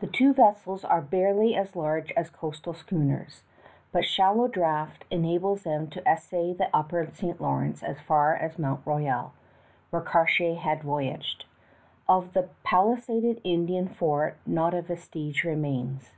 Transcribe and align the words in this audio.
The 0.00 0.08
two 0.08 0.34
vessels 0.34 0.84
are 0.84 1.00
barely 1.00 1.54
as 1.54 1.76
large 1.76 2.10
as 2.16 2.28
coastal 2.28 2.74
schooners; 2.74 3.44
but 3.92 4.04
shallow 4.04 4.48
draft 4.48 5.04
enables 5.12 5.62
them 5.62 5.86
to 5.90 6.08
essay 6.08 6.52
the 6.52 6.68
Upper 6.74 7.06
St. 7.12 7.40
Lawrence 7.40 7.84
far 8.04 8.34
as 8.34 8.58
Mount 8.58 8.84
Royal, 8.84 9.32
where 9.90 10.02
Cartier 10.02 10.56
had 10.56 10.82
voyaged. 10.82 11.44
Of 12.08 12.32
the 12.32 12.48
palisaded 12.64 13.40
Indian 13.44 13.86
fort 13.86 14.38
not 14.44 14.74
a 14.74 14.82
vestige 14.82 15.44
remains. 15.44 16.14